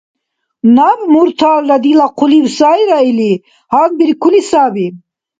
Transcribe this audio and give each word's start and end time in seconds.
Наб 0.75 0.99
мурталра 1.13 1.77
дила 1.83 2.07
хъулив 2.17 2.45
сайра 2.57 2.99
или 3.09 3.31
гьанбиркули 3.71 4.41
саби. 4.49 4.87